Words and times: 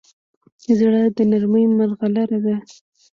زړه 0.77 1.01
د 1.15 1.17
نرمۍ 1.31 1.65
مرغلره 1.77 2.37
ده. 2.45 2.55